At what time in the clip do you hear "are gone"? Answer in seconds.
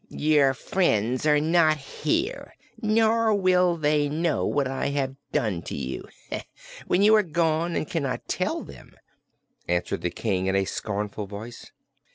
7.15-7.75